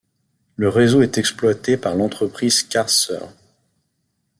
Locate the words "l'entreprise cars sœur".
1.93-3.29